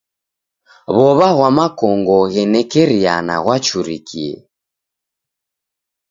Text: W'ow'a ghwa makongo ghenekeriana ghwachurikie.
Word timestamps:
W'ow'a 0.95 1.29
ghwa 1.35 1.49
makongo 1.57 2.17
ghenekeriana 2.33 3.35
ghwachurikie. 3.43 4.33